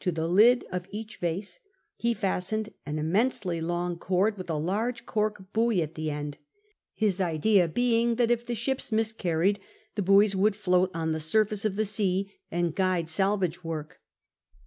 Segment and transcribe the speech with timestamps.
[0.00, 1.60] To the lid of each vase
[1.96, 6.38] he fastened an immensely long cord, with a large cork buoy at the end,
[6.94, 9.60] his idea being that if the ships miscarried
[9.94, 14.00] the buoys would float on the surface of the sea, and guide salvage work.